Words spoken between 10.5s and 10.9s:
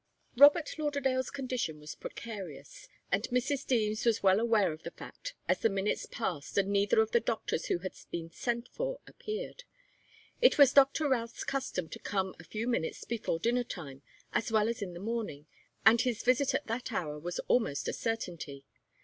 was